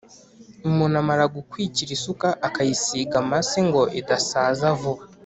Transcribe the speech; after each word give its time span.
Umuntu 0.69 0.95
amara 1.01 1.23
gukwikira 1.35 1.91
isuka 1.97 2.27
akayisiga 2.47 3.15
amase 3.23 3.59
ngo 3.67 3.81
idasaza 3.99 4.67
vuba, 4.79 5.03